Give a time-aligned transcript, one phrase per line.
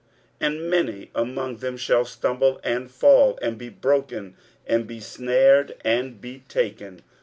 [0.39, 4.35] 23:008:015 And many among them shall stumble, and fall, and be broken,
[4.65, 7.03] and be snared, and be taken.